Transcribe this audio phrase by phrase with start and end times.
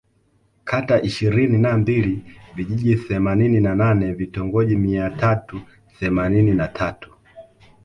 [0.63, 2.23] Kata ishirini na mbili
[2.55, 5.61] Vijiji themanini na nane Vitongoji mia tatu
[5.99, 7.11] themanini na tatu